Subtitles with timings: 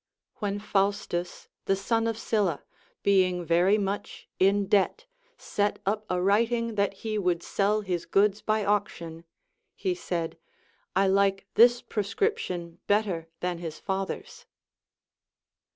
[0.41, 2.63] AVhen Faustus the son of Sylla,
[3.03, 5.05] being very much in debt,
[5.37, 9.25] set up a writing that he would sell his goods by auc tion,
[9.75, 10.39] he said,
[10.95, 14.47] I like this proscription better than his father's.